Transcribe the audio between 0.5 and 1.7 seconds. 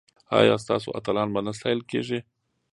ستاسو اتلان به نه